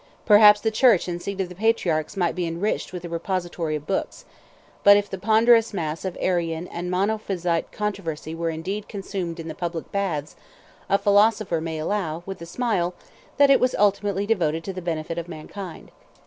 [0.25, 3.75] 121 Perhaps the church and seat of the patriarchs might be enriched with a repository
[3.75, 4.25] of books;
[4.83, 9.53] but if the ponderous mass of Arian and Monophysite controversy were indeed consumed in the
[9.53, 10.33] public baths,
[10.87, 12.95] 122 a philosopher may allow, with a smile,
[13.37, 15.91] that it was ultimately devoted to the benefit of mankind.